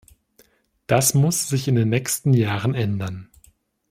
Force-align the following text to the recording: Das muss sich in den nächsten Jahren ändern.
Das 0.87 1.13
muss 1.13 1.47
sich 1.47 1.67
in 1.67 1.75
den 1.75 1.89
nächsten 1.89 2.33
Jahren 2.33 2.73
ändern. 2.73 3.29